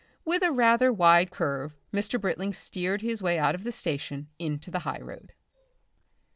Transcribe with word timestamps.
With 0.25 0.41
a 0.41 0.51
rather 0.51 0.91
wide 0.91 1.29
curve 1.29 1.75
Mr. 1.93 2.19
Britling 2.19 2.53
steered 2.53 3.03
his 3.03 3.21
way 3.21 3.37
out 3.37 3.53
of 3.53 3.63
the 3.63 3.71
station 3.71 4.29
into 4.39 4.71
the 4.71 4.79
highroad. 4.79 5.33